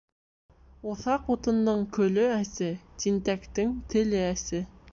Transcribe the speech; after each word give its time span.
Уҫаҡ 0.93 1.29
утындың 1.33 1.83
көлө 1.99 2.25
әсе, 2.39 2.71
тинтәктең 3.05 3.77
теле 3.95 4.27
әсе. 4.35 4.67